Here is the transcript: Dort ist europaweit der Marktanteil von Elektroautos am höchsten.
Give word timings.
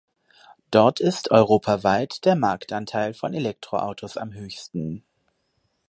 Dort 0.71 0.99
ist 0.99 1.29
europaweit 1.29 2.25
der 2.25 2.35
Marktanteil 2.35 3.13
von 3.13 3.35
Elektroautos 3.35 4.17
am 4.17 4.33
höchsten. 4.33 5.03